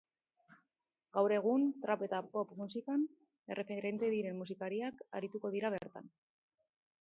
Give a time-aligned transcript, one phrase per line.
[1.17, 3.03] Gaur egun trap eta pop musikan
[3.57, 6.11] erreferente diren musikariak arituko dira bertan.